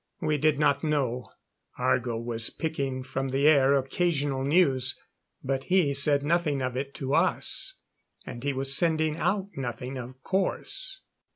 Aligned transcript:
We 0.19 0.39
did 0.39 0.57
not 0.57 0.83
know. 0.83 1.29
Argo 1.77 2.17
was 2.19 2.49
picking 2.49 3.03
from 3.03 3.27
the 3.27 3.47
air 3.47 3.75
occasional 3.77 4.43
news, 4.43 4.99
but 5.43 5.65
he 5.65 5.93
said 5.93 6.23
nothing 6.23 6.59
of 6.59 6.75
it 6.75 6.95
to 6.95 7.13
us; 7.13 7.75
and 8.25 8.41
he 8.43 8.51
was 8.51 8.75
sending 8.75 9.17
out 9.17 9.49
nothing, 9.55 9.99
of 9.99 10.19
course. 10.23 11.01